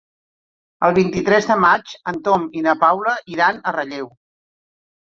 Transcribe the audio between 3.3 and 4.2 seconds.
iran a Relleu.